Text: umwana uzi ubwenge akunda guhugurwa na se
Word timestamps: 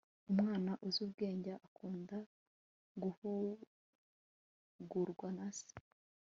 umwana 0.31 0.71
uzi 0.85 0.99
ubwenge 1.07 1.51
akunda 1.67 2.17
guhugurwa 3.03 5.27
na 5.37 5.47
se 5.57 5.71